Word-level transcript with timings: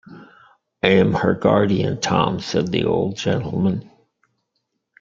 “I 0.81 0.87
am 0.87 1.13
her 1.13 1.35
guardian, 1.35 2.01
Tom,” 2.01 2.39
said 2.39 2.69
the 2.69 2.85
old 2.85 3.17
gentleman. 3.17 3.87